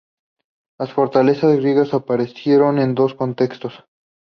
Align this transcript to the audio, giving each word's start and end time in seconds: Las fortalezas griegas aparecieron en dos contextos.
Las 0.79 0.93
fortalezas 0.93 1.55
griegas 1.57 1.93
aparecieron 1.93 2.79
en 2.79 2.95
dos 2.95 3.13
contextos. 3.13 3.85